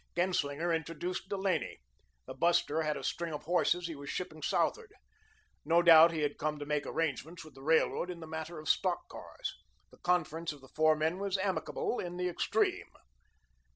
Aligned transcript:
Genslinger 0.15 0.73
introduced 0.73 1.29
Delaney. 1.29 1.77
The 2.25 2.33
buster 2.33 2.81
had 2.81 2.97
a 2.97 3.03
string 3.03 3.33
of 3.35 3.43
horses 3.43 3.85
he 3.85 3.93
was 3.95 4.09
shipping 4.09 4.41
southward. 4.41 4.95
No 5.63 5.83
doubt 5.83 6.11
he 6.11 6.21
had 6.21 6.39
come 6.39 6.57
to 6.57 6.65
make 6.65 6.87
arrangements 6.87 7.45
with 7.45 7.53
the 7.53 7.61
Railroad 7.61 8.09
in 8.09 8.19
the 8.19 8.25
matter 8.25 8.57
of 8.57 8.67
stock 8.67 9.07
cars. 9.09 9.53
The 9.91 9.97
conference 9.99 10.51
of 10.53 10.61
the 10.61 10.69
four 10.73 10.95
men 10.95 11.19
was 11.19 11.37
amicable 11.37 11.99
in 11.99 12.17
the 12.17 12.27
extreme. 12.27 12.89